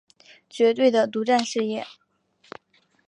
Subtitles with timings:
[0.49, 1.85] 绝对的独占事业